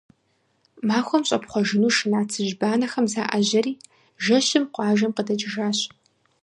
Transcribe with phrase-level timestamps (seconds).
[0.87, 3.73] Махуэм щӀэпхъуэжыну шына цыжьбанэхэм заӀэжьэри,
[4.23, 5.79] жэщым къуажэм къыдэкӀыжащ.